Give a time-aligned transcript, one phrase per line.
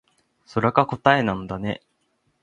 [0.47, 1.79] それが答えなんだね